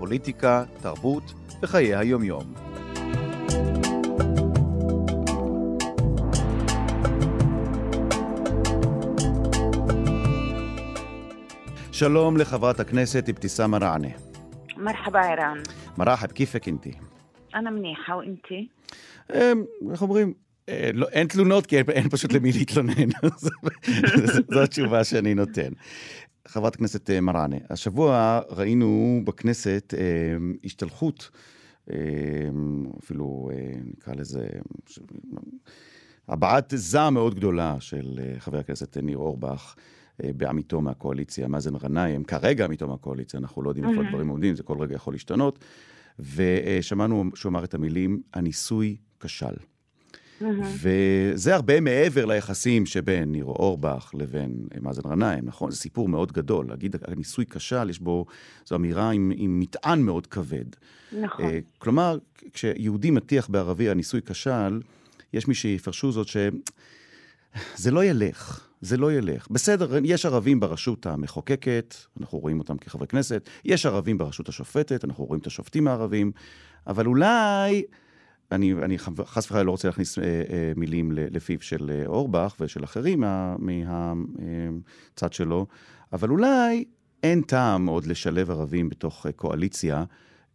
[0.00, 2.54] פוליטיקה, תרבות וחיי היומיום.
[11.92, 14.08] שלום לחברת הכנסת אבתיסאם מראענה.
[14.76, 15.58] מרחבה ערן.
[15.98, 16.92] מרחב, כיפק אינתי?
[17.54, 18.68] אנא מניחה, ואינתי?
[19.92, 20.32] איך אומרים?
[20.68, 23.08] אה, לא, אין תלונות כי אין, אין פשוט למי להתלונן,
[24.54, 25.72] זו התשובה שאני נותן.
[26.50, 31.30] חברת הכנסת אה, מראענה, השבוע ראינו בכנסת אה, השתלחות,
[31.90, 31.96] אה,
[33.04, 34.48] אפילו אה, נקרא לזה,
[36.28, 39.74] הבעת זעם מאוד גדולה של אה, חבר הכנסת ניר אורבך.
[40.24, 44.62] אה, בעמיתו מהקואליציה, מאזן גנאים, כרגע עמיתו מהקואליציה, אנחנו לא יודעים איפה הדברים עומדים, זה
[44.62, 45.64] כל רגע יכול להשתנות.
[46.18, 49.54] ושמענו שהוא אמר את המילים, הניסוי כשל.
[50.80, 55.70] וזה הרבה מעבר ליחסים שבין ניר אורבך לבין מאזן גנאים, נכון?
[55.70, 56.66] זה סיפור מאוד גדול.
[56.68, 58.26] להגיד, הניסוי כשל, יש בו,
[58.66, 60.64] זו אמירה עם, עם מטען מאוד כבד.
[61.12, 61.44] נכון.
[61.44, 62.18] Uh, כלומר,
[62.52, 64.80] כשיהודי מטיח בערבי הניסוי כשל,
[65.32, 68.66] יש מי שיפרשו זאת שזה לא ילך.
[68.80, 69.46] זה לא ילך.
[69.50, 75.24] בסדר, יש ערבים ברשות המחוקקת, אנחנו רואים אותם כחברי כנסת, יש ערבים ברשות השופטת, אנחנו
[75.24, 76.32] רואים את השופטים הערבים,
[76.86, 77.82] אבל אולי
[78.52, 82.84] אני, אני חס וחלילה לא רוצה להכניס אה, אה, מילים לפיו של אה, אורבך ושל
[82.84, 85.66] אחרים מה, מהצד אה, שלו,
[86.12, 86.84] אבל אולי
[87.22, 90.04] אין טעם עוד לשלב ערבים בתוך אה, קואליציה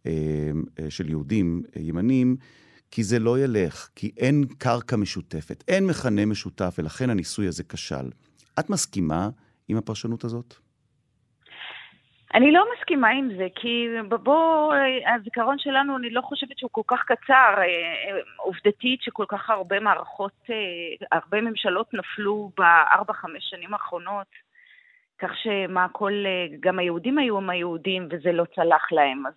[0.06, 0.12] אה,
[0.78, 2.36] אה, של יהודים אה, ימנים,
[2.90, 8.10] כי זה לא ילך, כי אין קרקע משותפת, אין מכנה משותף, ולכן הניסוי הזה כשל.
[8.58, 9.30] את מסכימה
[9.68, 10.54] עם הפרשנות הזאת?
[12.34, 13.86] אני לא מסכימה עם זה, כי
[14.22, 14.74] בוא,
[15.14, 17.54] הזיכרון שלנו, אני לא חושבת שהוא כל כך קצר.
[17.58, 24.26] אה, אה, עובדתית שכל כך הרבה מערכות, אה, הרבה ממשלות נפלו בארבע-חמש שנים האחרונות,
[25.18, 26.12] כך שמה, כל,
[26.60, 29.26] גם היהודים היו עם היהודים וזה לא צלח להם.
[29.26, 29.32] אז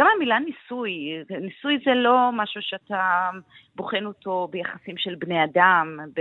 [0.00, 0.90] גם המילה ניסוי,
[1.30, 3.30] ניסוי זה לא משהו שאתה
[3.76, 5.98] בוחן אותו ביחסים של בני אדם.
[6.14, 6.20] ב...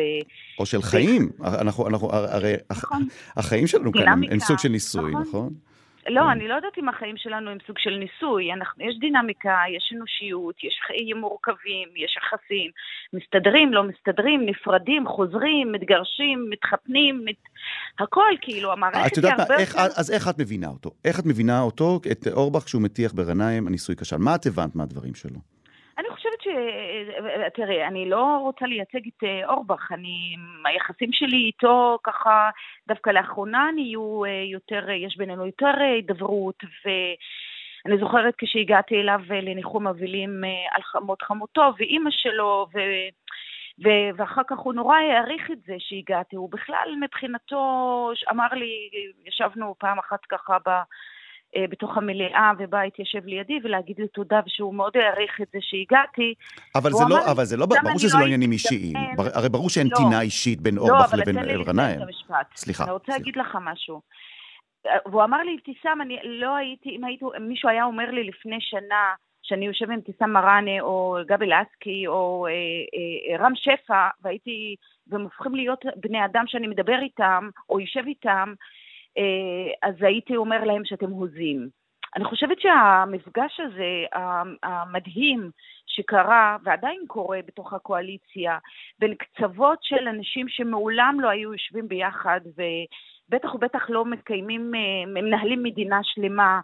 [0.60, 1.30] או של חיים.
[1.62, 3.08] אנחנו, אנחנו, הרי נכון.
[3.38, 5.22] החיים שלנו כאן הם סוג של ניסוי, נכון?
[5.22, 5.54] נכון?
[6.10, 6.28] לא, כן.
[6.28, 8.54] אני לא יודעת אם החיים שלנו הם סוג של ניסוי.
[8.54, 12.72] אנחנו, יש דינמיקה, יש אנושיות, יש חיים מורכבים, יש יחסים.
[13.14, 17.36] מסתדרים, לא מסתדרים, נפרדים, חוזרים, מתגרשים, מתחתנים, מת...
[18.00, 19.58] הכל כאילו, המערכת היא הרבה...
[19.58, 19.84] איך, יותר...
[19.98, 20.92] אז איך את מבינה אותו?
[21.06, 24.18] איך את מבינה אותו, את אורבך, כשהוא מטיח בגנאים הניסוי כשל?
[24.18, 25.57] מה את הבנת מהדברים שלו?
[26.38, 26.56] חושבת
[27.52, 27.58] ש...
[27.58, 30.36] תראה, אני לא רוצה לייצג את אה, אורבך, אני...
[30.66, 32.50] היחסים שלי איתו ככה,
[32.88, 39.88] דווקא לאחרונה נהיו אה, יותר, יש בינינו יותר אה, הידברות, ואני זוכרת כשהגעתי אליו לניחום
[39.88, 42.80] אבלים על חמות חמותו ואימא שלו, ו...
[43.84, 43.90] ו...
[44.18, 48.90] ואחר כך הוא נורא העריך את זה שהגעתי, הוא בכלל מבחינתו אמר לי,
[49.26, 50.70] ישבנו פעם אחת ככה ב...
[51.58, 56.34] אה, בתוך המליאה ובא התיישב לידי ולהגיד לי תודה ושהוא מאוד העריך את זה שהגעתי.
[56.76, 58.96] אבל זה לא, אבל זה לא, ברור שזה לא, לא עניינים אישיים.
[59.34, 59.98] הרי ברור שאין לא.
[59.98, 62.00] טינה אישית בין אורבך לבין אלרניים.
[62.56, 62.84] סליחה.
[62.84, 64.02] אני רוצה להגיד לך משהו.
[65.06, 69.14] והוא אמר לי, אבתיסאם, אני לא הייתי, אם הייתי, מישהו היה אומר לי לפני שנה
[69.44, 74.76] שאני יושב עם אבתיסאם מראענה או גבי לסקי או אה, אה, רם שפע והייתי,
[75.08, 78.66] והם הופכים להיות בני אדם שאני מדבר איתם או יושב איתם, אה,
[79.82, 81.70] אז הייתי אומר להם שאתם הוזים.
[82.16, 84.06] אני חושבת שהמפגש הזה,
[84.64, 85.50] המדהים
[85.88, 88.58] שקרה ועדיין קורה בתוך הקואליציה,
[89.00, 95.64] בין קצוות של אנשים שמעולם לא היו יושבים ביחד ובטח ובטח לא מקיימים, אה, מנהלים
[95.64, 96.60] מדינה שלמה,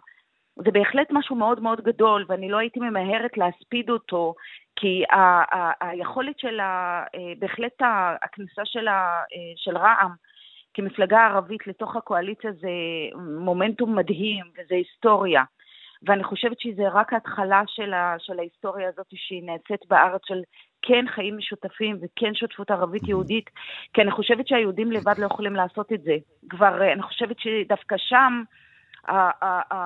[0.56, 4.34] זה בהחלט משהו מאוד מאוד גדול, ואני לא הייתי ממהרת להספיד אותו,
[4.76, 7.82] כי ה- ה- היכולת של, ה- אה, בהחלט
[8.22, 9.22] הכניסה של, ה-
[9.56, 10.10] של רע"מ,
[10.74, 12.68] כמפלגה ערבית לתוך הקואליציה זה
[13.38, 15.42] מומנטום מדהים וזה היסטוריה.
[16.06, 20.42] ואני חושבת שזה רק ההתחלה של, ה, של ההיסטוריה הזאת שהיא נעשית בארץ של
[20.82, 23.50] כן חיים משותפים וכן שותפות ערבית-יהודית,
[23.92, 26.16] כי אני חושבת שהיהודים לבד לא יכולים לעשות את זה.
[26.48, 28.42] כבר, אני חושבת שדווקא שם,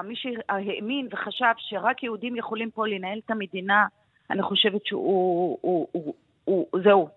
[0.04, 3.86] מי שהאמין וחשב שרק יהודים יכולים פה לנהל את המדינה,
[4.30, 6.14] אני חושבת שהוא, הוא, הוא,
[6.44, 7.08] הוא, זהו,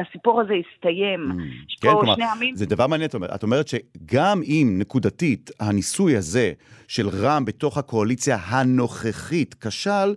[0.00, 1.30] הסיפור הזה יסתיים.
[1.30, 2.56] Mm, כן, כלומר, עמים...
[2.56, 3.68] זה דבר מעניין, את אומרת.
[3.68, 6.52] שגם אם נקודתית הניסוי הזה
[6.88, 10.14] של רע"מ בתוך הקואליציה הנוכחית כשל,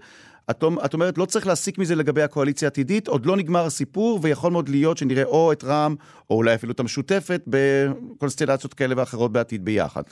[0.52, 4.52] את, את אומרת, לא צריך להסיק מזה לגבי הקואליציה העתידית, עוד לא נגמר הסיפור, ויכול
[4.52, 5.96] מאוד להיות שנראה או את רע"מ,
[6.30, 10.04] או אולי אפילו את המשותפת, בקונסטלציות כאלה ואחרות בעתיד ביחד,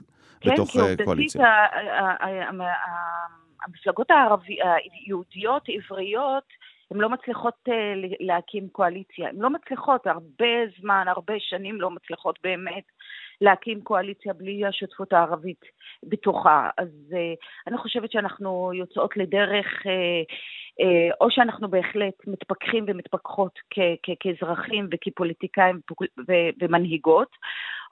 [0.42, 1.42] כן, בתוך אה, קואליציה.
[1.42, 2.32] כן, כי
[3.66, 4.58] המפלגות הערבי,
[5.06, 6.44] היהודיות, עבריות,
[6.92, 7.72] הן לא מצליחות uh,
[8.20, 9.30] להקים קואליציה.
[9.30, 10.46] הן לא מצליחות, הרבה
[10.80, 12.84] זמן, הרבה שנים לא מצליחות באמת
[13.42, 15.66] להקים קואליציה בלי השותפות הערבית
[16.04, 16.70] בתוכה.
[16.78, 17.16] אז uh,
[17.68, 20.84] אני חושבת שאנחנו יוצאות לדרך, uh,
[21.22, 23.60] או שאנחנו בהחלט מתפכחים ומתפכחות
[24.20, 25.80] כאזרחים וכפוליטיקאים
[26.62, 27.30] ומנהיגות,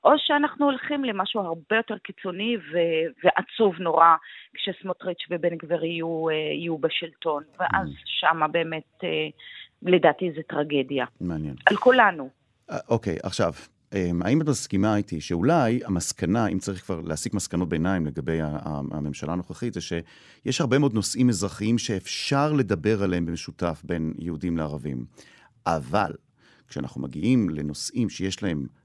[0.03, 4.15] או שאנחנו הולכים למשהו הרבה יותר קיצוני ו- ועצוב נורא
[4.53, 8.03] כשסמוטריץ' ובן גביר יהיו, יהיו בשלטון, ואז mm.
[8.05, 9.03] שמה באמת,
[9.81, 11.05] לדעתי זה טרגדיה.
[11.21, 11.55] מעניין.
[11.65, 12.29] על כולנו.
[12.89, 13.53] אוקיי, עכשיו,
[13.93, 18.39] אמ, האם את מסכימה איתי שאולי המסקנה, אם צריך כבר להסיק מסקנות ביניים לגבי
[18.91, 25.05] הממשלה הנוכחית, זה שיש הרבה מאוד נושאים אזרחיים שאפשר לדבר עליהם במשותף בין יהודים לערבים.
[25.65, 26.11] אבל
[26.67, 28.78] כשאנחנו מגיעים לנושאים שיש להם אה,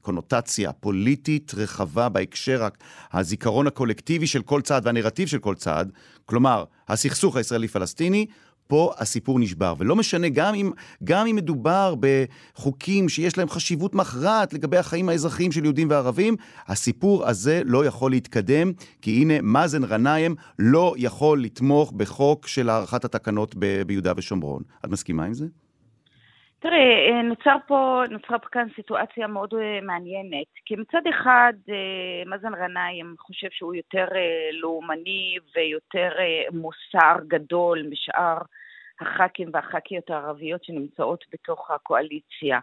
[0.00, 2.68] קונוטציה פוליטית רחבה בהקשר
[3.12, 5.86] הזיכרון הקולקטיבי של כל צד והנרטיב של כל צד,
[6.24, 8.26] כלומר, הסכסוך הישראלי-פלסטיני,
[8.66, 9.74] פה הסיפור נשבר.
[9.78, 10.70] ולא משנה, גם אם,
[11.04, 17.26] גם אם מדובר בחוקים שיש להם חשיבות מכרעת לגבי החיים האזרחיים של יהודים וערבים, הסיפור
[17.26, 18.72] הזה לא יכול להתקדם,
[19.02, 24.62] כי הנה, מאזן גנאים לא יכול לתמוך בחוק של הארכת התקנות ב- ביהודה ושומרון.
[24.84, 25.46] את מסכימה עם זה?
[26.60, 32.22] תראה, אה, נוצר פה, נוצרה פה כאן סיטואציה מאוד אה, מעניינת, כי מצד אחד אה,
[32.26, 34.06] מאזן גנאים חושב שהוא יותר
[34.52, 36.10] לאומני ויותר
[36.52, 38.38] מוסר גדול משאר
[39.00, 42.58] הח"כים והח"כיות הערביות שנמצאות בתוך הקואליציה.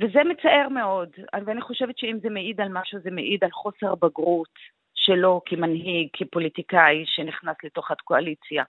[0.00, 1.08] וזה מצער מאוד,
[1.46, 4.58] ואני חושבת שאם זה מעיד על משהו, זה מעיד על חוסר בגרות
[4.94, 8.64] שלו כמנהיג, כפוליטיקאי שנכנס לתוך הקואליציה.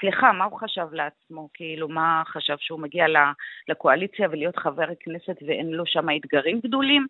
[0.00, 1.48] סליחה, מה הוא חשב לעצמו?
[1.54, 3.06] כאילו, מה חשב שהוא מגיע
[3.68, 7.06] לקואליציה ולהיות חבר כנסת ואין לו שם אתגרים גדולים?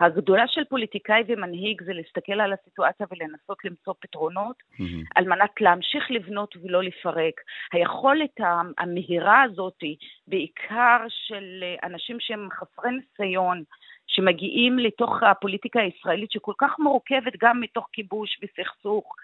[0.00, 5.04] הגדולה של פוליטיקאי ומנהיג זה להסתכל על הסיטואציה ולנסות למצוא פתרונות mm-hmm.
[5.14, 7.40] על מנת להמשיך לבנות ולא לפרק.
[7.72, 8.40] היכולת
[8.78, 9.82] המהירה הזאת,
[10.26, 13.62] בעיקר של אנשים שהם חסרי ניסיון,
[14.06, 19.14] שמגיעים לתוך הפוליטיקה הישראלית שכל כך מורכבת גם מתוך כיבוש וסכסוך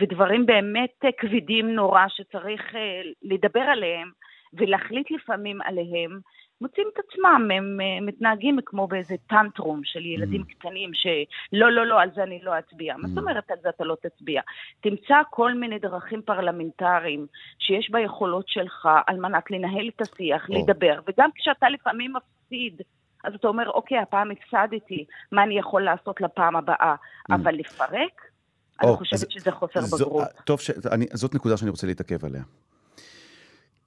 [0.00, 4.10] ודברים באמת כבדים נורא שצריך אה, לדבר עליהם
[4.54, 6.20] ולהחליט לפעמים עליהם,
[6.60, 10.54] מוצאים את עצמם, הם אה, מתנהגים כמו באיזה טנטרום של ילדים mm.
[10.54, 12.94] קטנים, שלא, לא, לא, על זה אני לא אצביע.
[12.94, 12.98] Mm.
[12.98, 14.42] מה זאת אומרת על זה אתה לא תצביע?
[14.80, 17.26] תמצא כל מיני דרכים פרלמנטריים
[17.58, 20.58] שיש ביכולות שלך על מנת לנהל את השיח, oh.
[20.58, 22.82] לדבר, וגם כשאתה לפעמים מפסיד,
[23.24, 26.94] אז אתה אומר, אוקיי, הפעם הפסדתי, מה אני יכול לעשות לפעם הבאה?
[26.94, 27.34] Mm.
[27.34, 28.33] אבל לפרק?
[28.82, 30.24] אני חושבת שזה חוסר זו, בגרות.
[30.44, 30.70] טוב, ש...
[30.70, 32.42] אני, זאת נקודה שאני רוצה להתעכב עליה.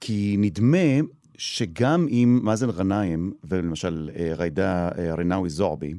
[0.00, 1.00] כי נדמה
[1.38, 5.94] שגם אם מאזן גנאים ולמשל אה, ג'ידא אה, רינאוי זועבי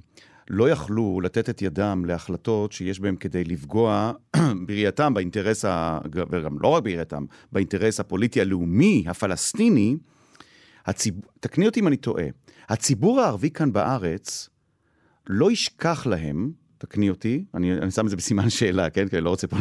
[0.50, 4.12] לא יכלו לתת את ידם להחלטות שיש בהן כדי לפגוע
[4.68, 6.00] בראייתם באינטרס, ה...
[6.14, 9.98] וגם לא רק בראייתם, באינטרס הפוליטי הלאומי הפלסטיני,
[10.86, 11.16] הציב...
[11.40, 12.26] תקני אותי אם אני טועה,
[12.70, 14.50] הציבור הערבי כאן בארץ
[15.28, 19.08] לא ישכח להם תקני אותי, אני, אני שם את זה בסימן שאלה, כן?
[19.08, 19.58] כי אני לא רוצה פה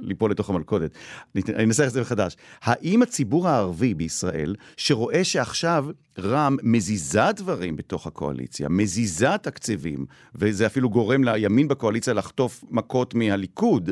[0.00, 0.90] ליפול לתוך המלכודת.
[1.36, 2.36] אני אנסח את זה מחדש.
[2.62, 5.86] האם הציבור הערבי בישראל, שרואה שעכשיו
[6.18, 13.90] רע"מ מזיזה דברים בתוך הקואליציה, מזיזה תקציבים, וזה אפילו גורם לימין בקואליציה לחטוף מכות מהליכוד,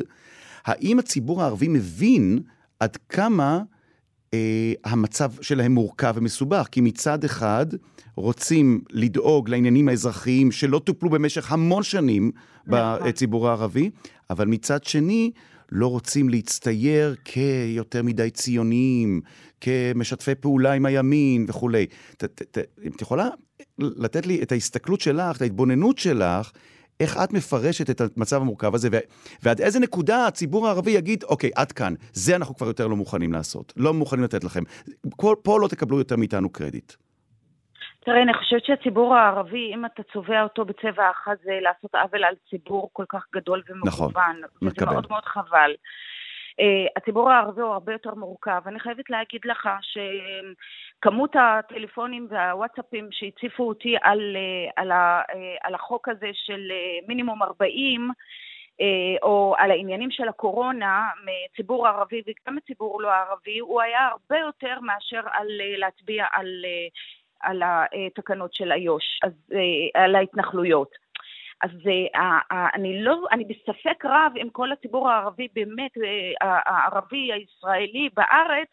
[0.65, 2.39] האם הציבור הערבי מבין
[2.79, 3.61] עד כמה
[4.83, 6.67] המצב שלהם מורכב ומסובך?
[6.71, 7.65] כי מצד אחד,
[8.15, 12.31] רוצים לדאוג לעניינים האזרחיים שלא טופלו במשך המון שנים
[12.67, 13.07] נכון.
[13.07, 13.89] בציבור הערבי,
[14.29, 15.31] אבל מצד שני,
[15.71, 19.21] לא רוצים להצטייר כיותר מדי ציוניים,
[19.61, 21.85] כמשתפי פעולה עם הימין וכולי.
[22.83, 23.29] אם את יכולה
[23.79, 26.51] לתת לי את ההסתכלות שלך, את ההתבוננות שלך,
[26.99, 28.89] איך את מפרשת את המצב המורכב הזה,
[29.43, 33.33] ועד איזה נקודה הציבור הערבי יגיד, אוקיי, עד כאן, זה אנחנו כבר יותר לא מוכנים
[33.33, 34.63] לעשות, לא מוכנים לתת לכם.
[35.43, 36.93] פה לא תקבלו יותר מאיתנו קרדיט.
[38.05, 42.35] תראה, אני חושבת שהציבור הערבי, אם אתה צובע אותו בצבע אחד, זה לעשות עוול על
[42.49, 43.87] ציבור כל כך גדול ומגוון.
[43.87, 44.11] נכון,
[44.61, 44.85] מקבל.
[44.87, 45.71] וזה מאוד מאוד חבל.
[46.61, 48.61] Uh, הציבור הערבי הוא הרבה יותר מורכב.
[48.65, 55.75] אני חייבת להגיד לך שכמות הטלפונים והוואטסאפים שהציפו אותי על, uh, על, ה, uh, על
[55.75, 56.71] החוק הזה של
[57.07, 58.09] מינימום 40,
[59.21, 64.79] או על העניינים של הקורונה מציבור ערבי וגם מציבור לא ערבי, הוא היה הרבה יותר
[64.81, 66.65] מאשר על להצביע על,
[67.39, 69.19] על התקנות של איו"ש,
[69.93, 71.02] על ההתנחלויות.
[71.61, 71.69] אז
[72.75, 75.91] אני לא, אני בספק רב אם כל הציבור הערבי באמת,
[76.41, 78.69] הערבי הישראלי בארץ,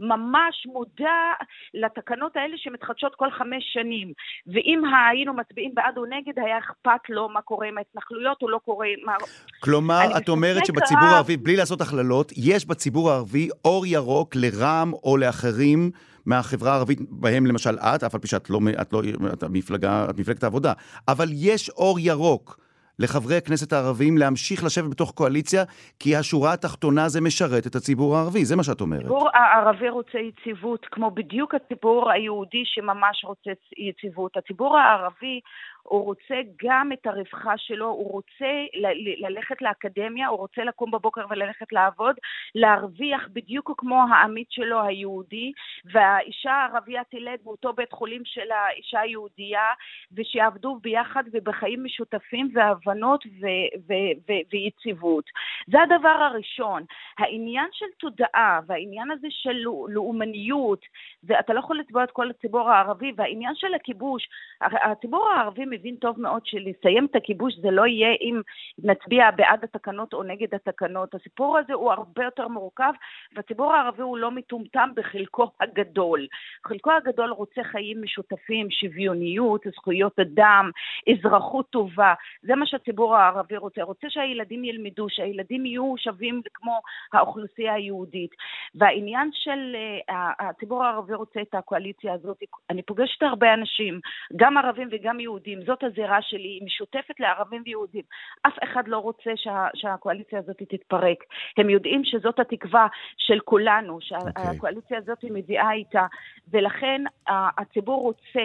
[0.00, 1.32] ממש מודע
[1.74, 4.12] לתקנות האלה שמתחדשות כל חמש שנים.
[4.46, 8.58] ואם היינו מצביעים בעד או נגד, היה אכפת לו מה קורה עם ההתנחלויות או לא
[8.64, 8.88] קורה...
[9.04, 9.14] מה...
[9.60, 11.12] כלומר, את אומרת שבציבור רב...
[11.14, 15.90] הערבי, בלי לעשות הכללות, יש בציבור הערבי אור ירוק לרע"מ או לאחרים
[16.28, 20.18] מהחברה הערבית, בהם למשל את, אף על פי שאת לא, את לא את המפלגה, את
[20.18, 20.72] מפלגת העבודה,
[21.08, 22.58] אבל יש אור ירוק.
[22.98, 25.64] לחברי הכנסת הערבים להמשיך לשבת בתוך קואליציה,
[26.00, 29.00] כי השורה התחתונה זה משרת את הציבור הערבי, זה מה שאת אומרת.
[29.00, 33.50] הציבור הערבי רוצה יציבות, כמו בדיוק הציבור היהודי שממש רוצה
[33.88, 34.36] יציבות.
[34.36, 35.40] הציבור הערבי
[35.88, 41.26] הוא רוצה גם את הרווחה שלו, הוא רוצה ל- ללכת לאקדמיה, הוא רוצה לקום בבוקר
[41.30, 42.16] וללכת לעבוד,
[42.54, 45.52] להרוויח בדיוק כמו העמית שלו היהודי,
[45.84, 49.66] והאישה הערבייה תלד באותו בית חולים של האישה היהודייה,
[50.12, 55.24] ושיעבדו ביחד ובחיים משותפים והבנות ו- ו- ו- ויציבות.
[55.66, 56.82] זה הדבר הראשון.
[57.18, 60.80] העניין של תודעה והעניין הזה של לאומניות,
[61.24, 64.28] ואתה לא יכול לתבוע את כל הציבור הערבי, והעניין של הכיבוש,
[64.60, 68.40] הציבור הערבי מבין טוב מאוד שלסיים את הכיבוש זה לא יהיה אם
[68.78, 71.14] נצביע בעד התקנות או נגד התקנות.
[71.14, 72.92] הסיפור הזה הוא הרבה יותר מורכב,
[73.34, 76.26] והציבור הערבי הוא לא מטומטם בחלקו הגדול.
[76.66, 80.70] חלקו הגדול רוצה חיים משותפים, שוויוניות, זכויות אדם,
[81.12, 82.14] אזרחות טובה.
[82.42, 83.82] זה מה שהציבור הערבי רוצה.
[83.82, 86.80] רוצה שהילדים ילמדו, שהילדים יהיו שווים כמו
[87.12, 88.30] האוכלוסייה היהודית.
[88.74, 89.76] והעניין של
[90.08, 94.00] uh, הציבור הערבי רוצה את הקואליציה הזאת, אני פוגשת הרבה אנשים,
[94.36, 98.02] גם ערבים וגם יהודים, זאת הזירה שלי, היא משותפת לערבים ויהודים.
[98.46, 101.24] אף אחד לא רוצה שה, שהקואליציה הזאת תתפרק.
[101.56, 105.00] הם יודעים שזאת התקווה של כולנו, שהקואליציה okay.
[105.00, 106.06] הזאת מביאה איתה,
[106.50, 108.44] ולכן הציבור רוצה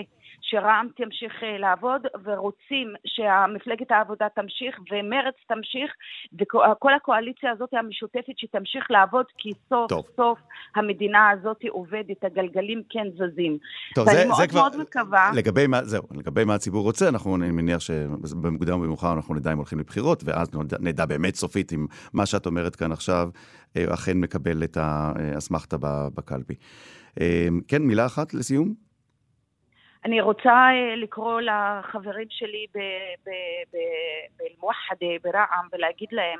[0.53, 5.91] שרע"מ תמשיך אה, לעבוד, ורוצים שמפלגת העבודה תמשיך ומרצ תמשיך,
[6.39, 10.05] וכל הקואליציה הזאת המשותפת שתמשיך לעבוד, כי סוף טוב.
[10.15, 10.39] סוף
[10.75, 13.57] המדינה הזאת עובדת, הגלגלים כן זזים.
[13.95, 15.31] טוב, ואני זה, מאוד זה כבר, מאוד מקווה...
[15.35, 19.53] לגבי מה, זהו, לגבי מה הציבור רוצה, אנחנו, אני מניח שבמוקדם או במאוחר אנחנו נדע
[19.53, 23.29] אם הולכים לבחירות, ואז נדע, נדע באמת סופית אם מה שאת אומרת כאן עכשיו
[23.77, 25.77] אה, אכן מקבל את האסמכתה
[26.15, 26.55] בקלפי.
[27.21, 28.92] אה, כן, מילה אחת לסיום?
[30.05, 32.65] אני רוצה אה, לקרוא לחברים שלי
[34.39, 36.39] באל-מוחדה, ברע"מ, ולהגיד להם,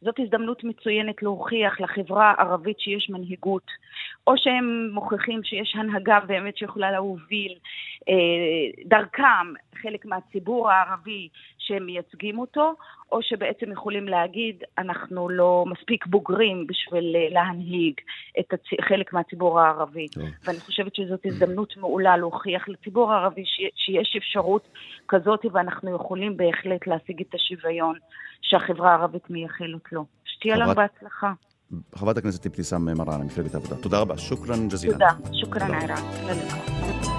[0.00, 3.66] זאת הזדמנות מצוינת להוכיח לחברה הערבית שיש מנהיגות,
[4.26, 7.58] או שהם מוכיחים שיש הנהגה באמת שיכולה להוביל אה,
[8.84, 12.74] דרכם חלק מהציבור הערבי שהם מייצגים אותו,
[13.12, 17.94] או שבעצם יכולים להגיד, אנחנו לא מספיק בוגרים בשביל אה, להנהיג
[18.40, 18.60] את הצ...
[18.88, 20.08] חלק מהציבור הערבי.
[20.08, 20.24] טוב.
[20.44, 23.60] ואני חושבת שזאת הזדמנות מעולה להוכיח לציבור הערבי ש...
[23.76, 24.68] שיש אפשרות
[25.08, 27.98] כזאת, ואנחנו יכולים בהחלט להשיג את השוויון
[28.42, 30.04] שהחברה הערבית מייחלת לו.
[30.24, 30.56] שתהיה.
[30.56, 31.32] לנו בהצלחה.
[31.94, 33.82] חברת הכנסת אבתיסאם מראענה, מפלגת העבודה.
[33.82, 34.18] תודה רבה.
[34.18, 34.92] שוכרן ג'זילה.
[34.92, 35.38] תודה.
[35.40, 37.15] שוכרן עירן.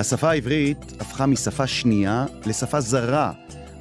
[0.00, 3.32] השפה העברית הפכה משפה שנייה לשפה זרה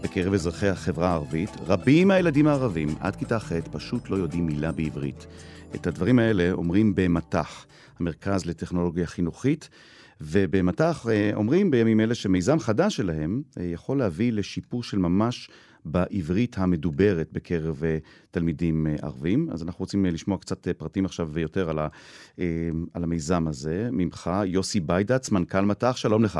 [0.02, 1.50] בקרב אזרחי החברה הערבית.
[1.68, 5.28] רבים מהילדים הערבים עד כיתה ח' פשוט לא יודעים מילה בעברית.
[5.76, 7.66] את הדברים האלה אומרים במט"ח,
[8.00, 9.70] המרכז לטכנולוגיה חינוכית,
[10.22, 15.50] ובמט"ח אה, אומרים בימים אלה שמיזם חדש שלהם אה, יכול להביא לשיפור של ממש
[15.92, 17.98] בעברית המדוברת בקרב אה,
[18.32, 19.50] תלמידים אה, ערבים.
[19.52, 21.88] אז אנחנו רוצים אה, לשמוע קצת פרטים עכשיו ויותר על, ה,
[22.94, 23.90] על המיזם הזה.
[23.92, 26.40] ממך, יוסי ביידץ, מנכ"ל מט"ח, שלום לך.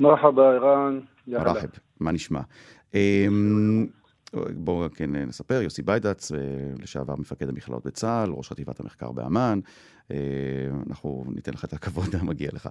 [0.00, 1.00] מרחבה, ערן.
[1.26, 1.68] מרחב,
[2.00, 2.40] מה נשמע?
[4.54, 6.32] בואו כן נספר, יוסי ביידץ,
[6.82, 9.60] לשעבר מפקד המכללות בצה"ל, ראש חטיבת המחקר באמ"ן,
[10.88, 12.68] אנחנו ניתן לך את הכבוד המגיע לך.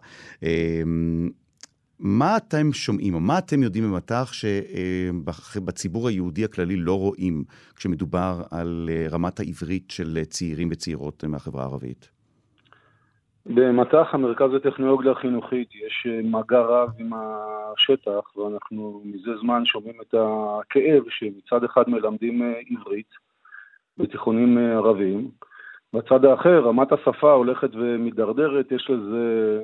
[1.99, 7.43] מה אתם שומעים, או מה אתם יודעים במטח שבציבור היהודי הכללי לא רואים
[7.75, 12.09] כשמדובר על אה, רמת העברית של צעירים וצעירות מהחברה הערבית?
[13.45, 20.13] במטח המרכז לטכנולוגיה החינוכית יש אה, מגע רב עם השטח, ואנחנו מזה זמן שומעים את
[20.13, 23.09] הכאב שמצד אחד מלמדים אה, עברית
[23.97, 25.29] בתיכונים ערביים,
[25.93, 29.63] בצד האחר רמת השפה הולכת ומידרדרת, יש לזה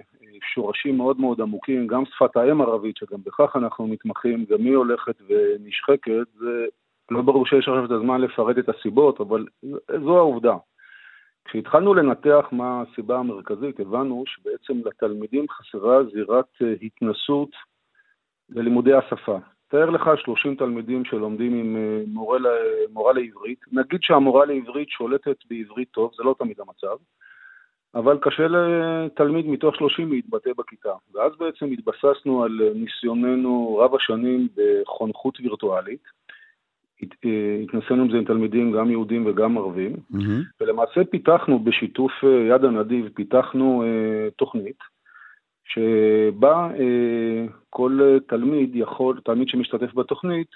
[0.54, 5.16] שורשים מאוד מאוד עמוקים, גם שפת האם ערבית, שגם בכך אנחנו מתמחים, גם היא הולכת
[5.30, 6.66] ונשחקת, זה
[7.12, 9.46] לא ברור שיש עכשיו את הזמן לפרט את הסיבות, אבל
[10.04, 10.56] זו העובדה.
[11.46, 17.50] כשהתחלנו לנתח מה הסיבה המרכזית, הבנו שבעצם לתלמידים חסרה זירת אה, התנסות
[18.50, 19.38] ללימודי השפה.
[19.68, 22.38] תאר לך 30 תלמידים שלומדים עם אה, מורה,
[22.90, 26.98] מורה לעברית, נגיד שהמורה לעברית שולטת בעברית טוב, זה לא תמיד המצב,
[27.96, 30.94] אבל קשה לתלמיד מתוך 30 להתבטא בכיתה.
[31.14, 36.04] ואז בעצם התבססנו על ניסיוננו רב השנים בחונכות וירטואלית.
[37.64, 40.62] התנסינו עם זה עם תלמידים, גם יהודים וגם ערבים, mm-hmm.
[40.62, 44.78] ולמעשה פיתחנו בשיתוף אה, יד הנדיב, פיתחנו אה, תוכנית
[45.66, 50.50] שבה אה, כל תלמיד יכול, תלמיד שמשתתף בתוכנית,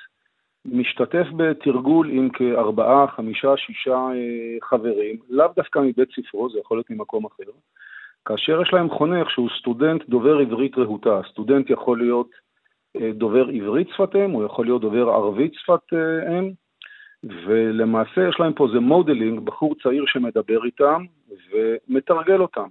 [0.65, 6.89] משתתף בתרגול עם כארבעה, חמישה, שישה אה, חברים, לאו דווקא מבית ספרו, זה יכול להיות
[6.89, 7.51] ממקום אחר,
[8.25, 11.21] כאשר יש להם חונך שהוא סטודנט דובר עברית רהוטה.
[11.31, 12.29] סטודנט יכול להיות
[13.01, 16.51] אה, דובר עברית שפת אם, הוא יכול להיות דובר ערבית שפת אה, אם,
[17.23, 21.03] ולמעשה יש להם פה איזה modeling, בחור צעיר שמדבר איתם
[21.51, 22.67] ומתרגל אותם.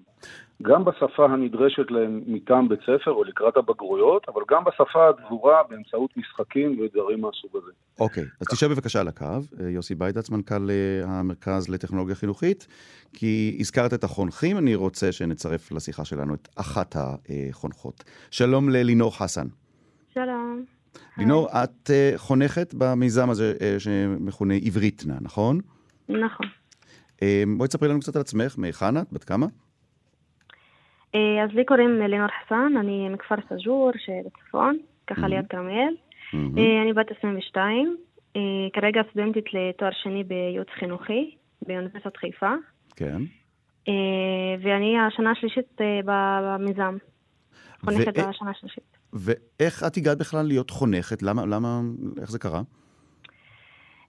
[0.62, 6.16] גם בשפה הנדרשת להם מטעם בית ספר או לקראת הבגרויות, אבל גם בשפה הדבורה באמצעות
[6.16, 7.72] משחקים ודברים מהסוג הזה.
[8.00, 9.25] אוקיי, okay, אז תשב בבקשה על הקו,
[9.60, 12.66] אה, יוסי ביידץ, מנכ"ל אה, המרכז לטכנולוגיה חינוכית,
[13.12, 18.04] כי הזכרת את החונכים, אני רוצה שנצרף לשיחה שלנו את אחת החונכות.
[18.30, 19.46] שלום ללינור חסן.
[20.14, 20.64] שלום.
[21.18, 25.60] לינור, את אה, חונכת במיזם הזה שמכונה עבריתנה, נכון?
[26.08, 26.46] נכון.
[27.56, 29.12] בואי תספרי לנו קצת על עצמך, מהיכן את?
[29.12, 29.46] בת כמה?
[31.16, 35.94] אה, אז לי קוראים לינור חסן, אני מכפר סאג'ור שבצפון, ככה ליד כרמיאל.
[36.35, 37.96] אה, אני בת 22,
[38.37, 38.40] אה,
[38.73, 41.35] כרגע סטודנטית לתואר שני בייעוץ חינוכי
[41.66, 42.52] באוניברסיטת חיפה.
[42.96, 43.23] כן.
[44.62, 46.96] ואני השנה השלישית במיזם.
[47.80, 48.96] חונכת בשנה השלישית.
[49.12, 51.23] ואיך את הגעת בכלל להיות חונכת?
[51.23, 51.80] למה, למה,
[52.20, 52.62] איך זה קרה?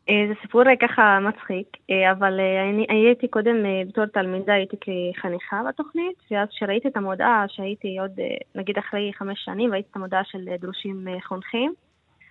[0.09, 2.39] אה, זה סיפור אה, ככה מצחיק, אה, אבל
[2.73, 3.55] אני הייתי קודם
[3.87, 8.11] בתור תלמידה, הייתי כחניכה בתוכנית, ואז כשראיתי את המודעה, שהייתי עוד,
[8.55, 11.73] נגיד אחרי חמש שנים, ראיתי את המודעה של דרושים חונכים,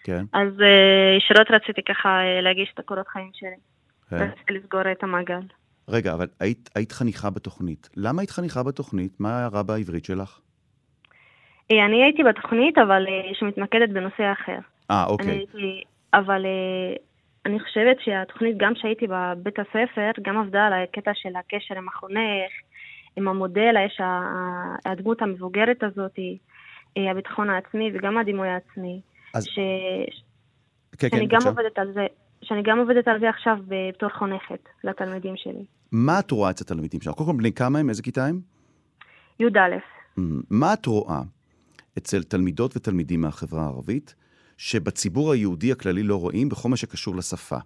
[0.04, 0.25] כן.
[0.33, 0.49] אז
[1.16, 3.50] ישירות רציתי ככה להגיש את הקורות חיים שלי.
[4.11, 4.16] כן.
[4.16, 5.40] רציתי לסגור את המעגל.
[5.88, 7.88] רגע, אבל היית, היית חניכה בתוכנית.
[7.96, 9.20] למה היית חניכה בתוכנית?
[9.20, 10.40] מה היה רע בעברית שלך?
[11.70, 14.59] אני הייתי בתוכנית, אבל שמתמקדת בנושא אחר.
[14.90, 15.31] אה, אוקיי.
[15.31, 15.83] הייתי,
[16.14, 16.44] אבל
[17.46, 22.52] אני חושבת שהתוכנית, גם שהייתי בבית הספר, גם עבדה על הקטע של הקשר עם החונך,
[23.16, 24.00] עם המודל, יש
[24.87, 26.18] הדמות המבוגרת הזאת,
[26.98, 29.00] אה, הביטחון העצמי וגם הדימוי העצמי.
[29.35, 29.44] אז...
[29.44, 29.59] ש...
[30.98, 32.06] כן, שאני כן, גם עובדת על זה.
[32.42, 35.64] שאני גם עובדת על זה עכשיו בתור חונכת לתלמידים שלי.
[35.92, 37.14] מה את רואה אצל התלמידים שלך?
[37.14, 37.88] קודם כל, בני כמה הם?
[37.88, 38.40] איזה כיתה הם?
[39.40, 39.76] י"א.
[40.50, 41.20] מה את רואה
[41.98, 44.14] אצל תלמידות ותלמידים מהחברה הערבית
[44.57, 47.59] שבציבור היהודי הכללי לא רואים בכל מה שקשור לשפה.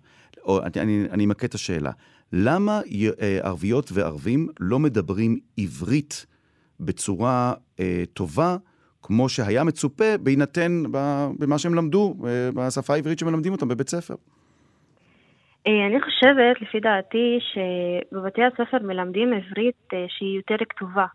[0.44, 1.90] או, אני, אני אמקד את השאלה,
[2.32, 2.80] למה
[3.20, 6.26] אה, ערביות וערבים לא מדברים עברית
[6.80, 8.56] בצורה אה, טובה,
[9.02, 10.82] כמו שהיה מצופה בהינתן
[11.38, 14.14] במה שהם למדו, אה, בשפה העברית שמלמדים אותם בבית ספר?
[15.66, 21.06] אה, אני חושבת, לפי דעתי, שבבתי הספר מלמדים עברית שהיא יותר כתובה.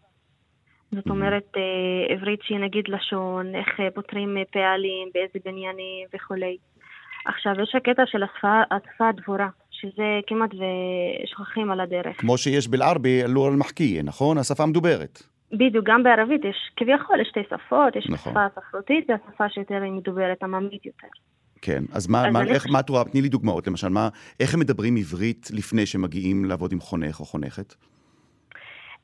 [0.95, 6.57] זאת אומרת, אה, עברית שהיא נגיד לשון, איך אה, פותרים אה, פעלים, באיזה בניינים וכולי.
[7.25, 12.21] עכשיו, יש הקטע של השפה, השפה הדבורה, שזה כמעט ושוכחים על הדרך.
[12.21, 14.37] כמו שיש באל-ערבי, אלור אל-מחכיה, נכון?
[14.37, 15.23] השפה המדוברת.
[15.51, 18.33] בדיוק, גם בערבית יש כביכול, יש שתי שפות, יש נכון.
[18.33, 21.07] שפה ספרותית והשפה שיותר מדוברת, עממית יותר.
[21.61, 23.03] כן, אז מה, מה, איך, מה את רואה?
[23.03, 27.25] תני לי דוגמאות, למשל, מה, איך הם מדברים עברית לפני שמגיעים לעבוד עם חונך או
[27.25, 27.75] חונכת?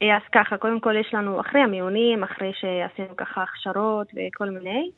[0.02, 4.92] אה, אז ככה, קודם כל יש לנו, אחרי המיונים, אחרי שעשינו ככה הכשרות וכל מיני,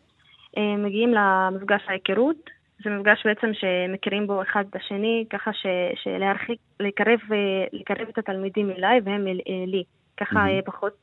[0.57, 2.49] אה, מגיעים למפגש ההיכרות.
[2.83, 5.51] זה מפגש בעצם שמכירים בו אחד את השני, ככה
[5.95, 9.25] שלהרחיק, לקרב, אה, לקרב את התלמידים אליי והם
[9.67, 9.83] לי.
[10.17, 10.65] ככה mm-hmm.
[10.65, 11.01] פחות,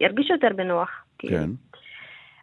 [0.00, 1.04] ירגישו יותר בנוח.
[1.18, 1.36] כאילו.
[1.36, 1.50] כן.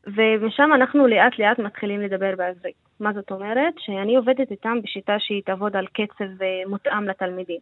[0.07, 2.75] ומשם אנחנו לאט לאט מתחילים לדבר בעברית.
[2.99, 3.73] מה זאת אומרת?
[3.79, 6.25] שאני עובדת איתם בשיטה שהיא תעבוד על קצב
[6.67, 7.59] מותאם לתלמידים.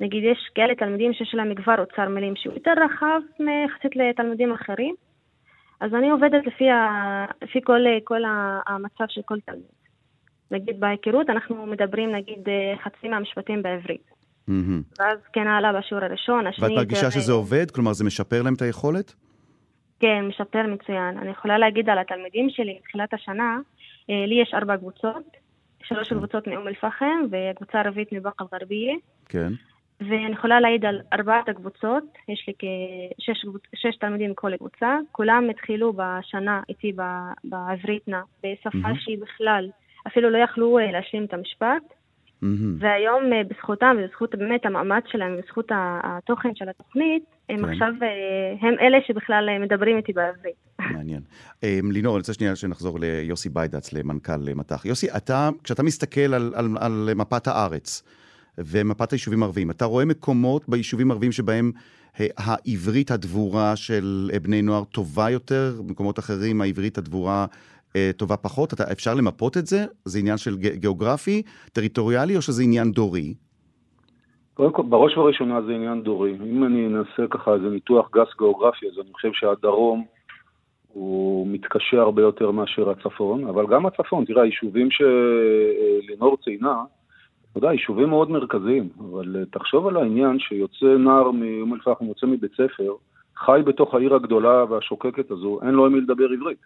[0.00, 4.94] נגיד יש כאלה תלמידים שיש להם כבר אוצר מילים שהוא יותר רחב מיחסית לתלמידים אחרים,
[5.80, 7.24] אז אני עובדת לפי, ה...
[7.42, 8.22] לפי כל, כל
[8.66, 9.78] המצב של כל תלמיד.
[10.50, 12.48] נגיד בהיכרות אנחנו מדברים נגיד
[12.84, 14.10] חצי מהמשפטים בעברית.
[14.48, 14.98] Mm-hmm.
[14.98, 16.64] ואז כן הלאה בשיעור הראשון, השני...
[16.64, 17.20] ואת מרגישה יותר...
[17.20, 17.70] שזה עובד?
[17.70, 19.14] כלומר זה משפר להם את היכולת?
[20.00, 21.18] כן, משפר מצוין.
[21.18, 23.58] אני יכולה להגיד על התלמידים שלי מתחילת השנה,
[24.10, 25.36] אה, לי יש ארבע קבוצות,
[25.82, 26.16] שלוש כן.
[26.16, 28.94] קבוצות מאום אל-פחם וקבוצה ערבית מבאקה אל-גרבייה.
[29.28, 29.52] כן.
[30.00, 32.54] ואני יכולה להעיד על ארבעת הקבוצות, יש לי
[33.72, 36.92] כשש תלמידים מכל קבוצה, כולם התחילו בשנה איתי
[37.44, 39.00] בעברית נע, בשפה mm-hmm.
[39.00, 39.70] שהיא בכלל,
[40.06, 41.82] אפילו לא יכלו אה, להשלים את המשפט,
[42.42, 42.78] Mm-hmm.
[42.78, 45.68] והיום אה, בזכותם ובזכות באמת המאמץ שלהם ובזכות
[46.02, 47.64] התוכן של התוכנית, הם כן.
[47.64, 50.54] עכשיו, אה, הם אלה שבכלל מדברים איתי בעברית.
[50.80, 51.20] מעניין.
[51.62, 54.84] לינור, אני רוצה שנייה שנחזור ליוסי ביידץ, למנכ"ל מט"ח.
[54.84, 58.02] יוסי, אתה, כשאתה מסתכל על, על, על מפת הארץ
[58.58, 61.72] ומפת היישובים הערביים, אתה רואה מקומות ביישובים הערביים שבהם
[62.16, 67.46] העברית הדבורה של בני נוער טובה יותר, במקומות אחרים העברית הדבורה
[67.96, 68.72] אה, טובה פחות?
[68.72, 69.84] אתה, אפשר למפות את זה?
[70.04, 71.42] זה עניין של גיאוגרפי,
[71.72, 73.34] טריטוריאלי, או שזה עניין דורי?
[74.54, 76.36] קודם כל, בראש ובראשונה זה עניין דורי.
[76.50, 80.04] אם אני אנסה ככה איזה ניתוח גס גיאוגרפי, אז אני חושב שהדרום
[80.88, 86.82] הוא מתקשה הרבה יותר מאשר הצפון, אבל גם הצפון, תראה, היישובים שלינור ציינה,
[87.50, 92.26] אתה יודע, יישובים מאוד מרכזיים, אבל אה, תחשוב על העניין שיוצא נער מאום אל-פחם, יוצא
[92.26, 92.92] מבית ספר,
[93.36, 96.58] חי בתוך העיר הגדולה והשוקקת הזו, אין לו עם מי לדבר עברית.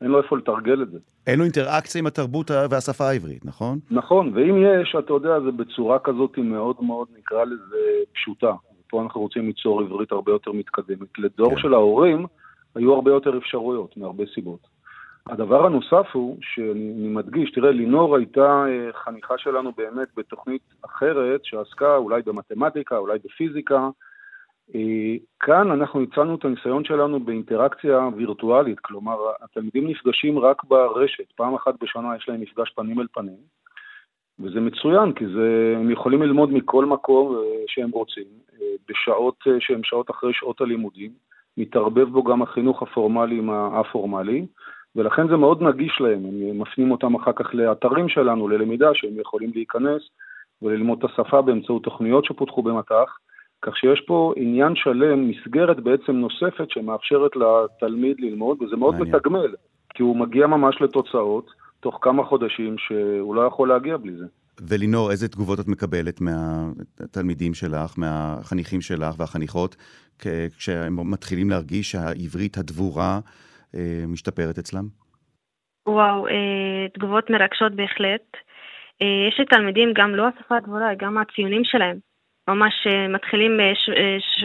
[0.00, 0.98] אין לו איפה לתרגל את זה.
[1.26, 3.78] אין לו אינטראקציה עם התרבות והשפה העברית, נכון?
[3.90, 7.76] נכון, ואם יש, אתה יודע, זה בצורה כזאת מאוד מאוד, נקרא לזה,
[8.14, 8.52] פשוטה.
[8.90, 11.18] פה אנחנו רוצים ליצור עברית הרבה יותר מתקדמת.
[11.18, 11.60] לדור כן.
[11.60, 12.26] של ההורים
[12.74, 14.60] היו הרבה יותר אפשרויות, מהרבה סיבות.
[15.28, 21.96] הדבר הנוסף הוא, שאני מדגיש, תראה, לינור הייתה אה, חניכה שלנו באמת בתוכנית אחרת, שעסקה
[21.96, 23.88] אולי במתמטיקה, אולי בפיזיקה,
[24.74, 31.54] אה, כאן אנחנו הצענו את הניסיון שלנו באינטראקציה וירטואלית, כלומר, התלמידים נפגשים רק ברשת, פעם
[31.54, 33.40] אחת בשנה יש להם מפגש פנים אל פנים,
[34.40, 38.24] וזה מצוין, כי זה, הם יכולים ללמוד מכל מקום אה, שהם רוצים,
[38.88, 41.10] בשעות שהן שעות אחרי שעות הלימודים,
[41.56, 44.46] מתערבב בו גם החינוך הפורמלי עם האפורמלי,
[44.98, 49.50] ולכן זה מאוד נגיש להם, הם מפנים אותם אחר כך לאתרים שלנו, ללמידה, שהם יכולים
[49.54, 50.02] להיכנס
[50.62, 53.18] וללמוד את השפה באמצעות תוכניות שפותחו במט"ח.
[53.62, 59.14] כך שיש פה עניין שלם, מסגרת בעצם נוספת שמאפשרת לתלמיד ללמוד, וזה מאוד מעניין.
[59.14, 59.54] מתגמל,
[59.94, 64.24] כי הוא מגיע ממש לתוצאות תוך כמה חודשים שהוא לא יכול להגיע בלי זה.
[64.68, 69.76] ולינור, איזה תגובות את מקבלת מהתלמידים שלך, מהחניכים שלך והחניכות,
[70.18, 73.20] כשהם מתחילים להרגיש שהעברית הדבורה
[74.08, 74.84] משתפרת אצלם?
[75.88, 78.36] וואו, אה, תגובות מרגשות בהחלט.
[79.02, 81.98] אה, יש לי תלמידים, גם לא השפה הדבורה, גם הציונים שלהם.
[82.48, 83.60] ממש אה, מתחילים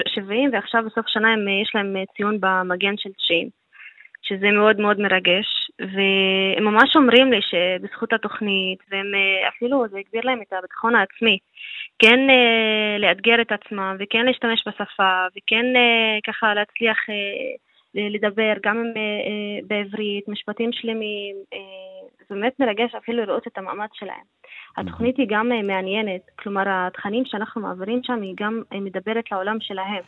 [0.07, 3.49] 70 אה, ועכשיו בסוף שנה אה, יש להם ציון במגן של 90,
[4.21, 5.47] שזה מאוד מאוד מרגש,
[5.79, 9.11] והם ממש אומרים לי שבזכות התוכנית, והם
[9.47, 11.37] אפילו, זה הגביר להם את הביטחון העצמי,
[11.99, 12.19] כן
[12.99, 15.65] לאתגר את עצמם, וכן להשתמש בשפה, וכן
[16.27, 16.97] ככה להצליח
[17.95, 18.83] לדבר גם
[19.67, 21.35] בעברית, משפטים שלמים,
[22.29, 24.23] זה באמת מרגש אפילו לראות את המאמץ שלהם.
[24.77, 29.57] התוכנית היא גם אה, מעניינת, כלומר התכנים שאנחנו מעבירים שם היא גם אה, מדברת לעולם
[29.59, 30.03] שלהם.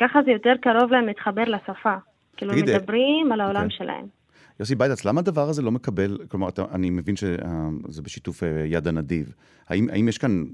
[0.00, 1.94] ככה זה יותר קרוב להם להתחבר לשפה.
[2.36, 3.64] כאילו מדברים על העולם okay.
[3.64, 3.78] אוקיי.
[3.78, 4.17] שלהם.
[4.60, 8.88] יוסי ביידץ, למה הדבר הזה לא מקבל, כלומר, אתה, אני מבין שזה בשיתוף אה, יד
[8.88, 9.34] הנדיב.
[9.68, 10.44] האם, האם יש כאן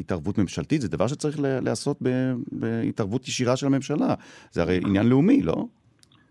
[0.00, 0.80] התערבות ממשלתית?
[0.80, 1.96] זה דבר שצריך להיעשות
[2.52, 4.14] בהתערבות ישירה של הממשלה.
[4.50, 5.64] זה הרי עניין לאומי, לא?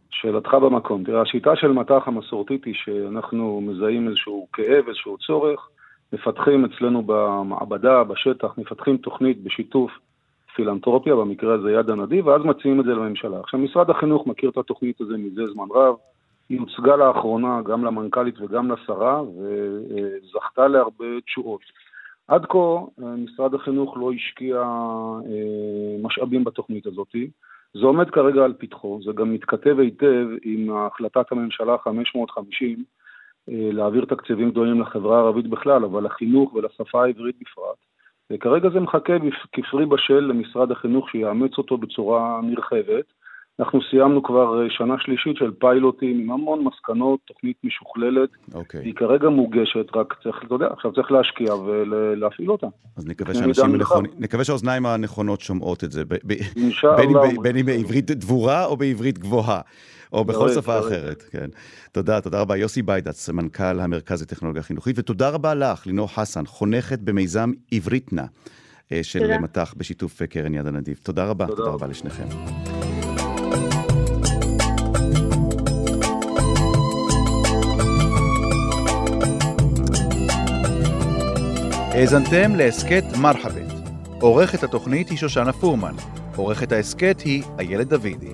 [0.10, 1.04] שאלתך במקום.
[1.04, 5.70] תראה, השיטה של מט"ח המסורתית היא שאנחנו מזהים איזשהו כאב, איזשהו צורך,
[6.14, 9.92] מפתחים אצלנו במעבדה, בשטח, מפתחים תוכנית בשיתוף
[10.56, 13.40] פילנטרופיה, במקרה הזה יד הנדיב, ואז מציעים את זה לממשלה.
[13.40, 15.96] עכשיו, משרד החינוך מכיר את התוכנית הזו מזה זמן רב,
[16.52, 21.62] היא הוצגה לאחרונה גם למנכ"לית וגם לשרה, וזכתה להרבה תשואות.
[22.28, 27.16] עד כה משרד החינוך לא השקיע אה, משאבים בתוכנית הזאת.
[27.74, 32.84] זה עומד כרגע על פתחו, זה גם מתכתב היטב עם החלטת הממשלה 550,
[33.50, 37.78] אה, להעביר תקציבים גדולים לחברה הערבית בכלל, אבל לחינוך ולשפה העברית בפרט.
[38.32, 39.14] וכרגע זה מחכה
[39.52, 43.06] כפרי בשל למשרד החינוך שיאמץ אותו בצורה נרחבת.
[43.60, 48.30] אנחנו סיימנו כבר אה, שנה שלישית של פיילוטים עם המון מסקנות, תוכנית משוכללת.
[48.54, 48.82] אוקיי.
[48.84, 52.68] היא כרגע מוגשת, רק צריך, אתה יודע, עכשיו צריך להשקיע ולהפעיל אותה.
[52.98, 56.16] אז נקווה שאנשים נכונים, נקווה שהאוזניים הנכונות שומעות את זה, ב,
[57.42, 59.62] בין, אם בעברית דבורה או בעברית גבוהה.
[60.14, 61.46] או בכל שפה אחרת, כן.
[61.92, 62.58] תודה, תודה רבה.
[62.58, 68.26] יוסי ביידץ, מנכ"ל המרכז לטכנולוגיה חינוכית, ותודה רבה לך, לינור חסן, חונכת במיזם עבריתנה
[68.92, 71.00] אה, של מט"ח בשיתוף אה, קרן יד הנדיב.
[71.04, 72.28] תודה רבה, תודה רבה לשניכם.
[81.94, 83.72] האזנתם להסכת מרחבת.
[84.22, 85.96] עורכת התוכנית היא שושנה פורמן.
[86.36, 88.32] עורכת ההסכת היא איילת דוידי.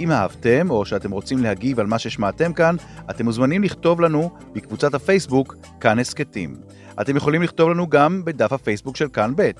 [0.00, 2.76] אם אהבתם או שאתם רוצים להגיב על מה ששמעתם כאן,
[3.10, 6.56] אתם מוזמנים לכתוב לנו בקבוצת הפייסבוק כאן הסכתים.
[7.00, 9.50] אתם יכולים לכתוב לנו גם בדף הפייסבוק של כאן ב'.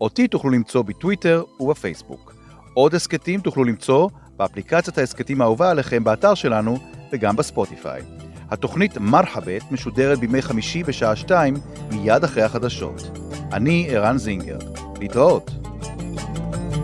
[0.00, 2.34] אותי תוכלו למצוא בטוויטר ובפייסבוק.
[2.74, 6.78] עוד הסכתים תוכלו למצוא באפליקציית ההסכתים האהובה עליכם באתר שלנו
[7.12, 8.02] וגם בספוטיפיי.
[8.50, 11.54] התוכנית מרחבת משודרת בימי חמישי בשעה שתיים,
[11.92, 13.10] מיד אחרי החדשות.
[13.52, 14.58] אני ערן זינגר.
[15.00, 15.50] להתראות.
[15.50, 16.79] thank you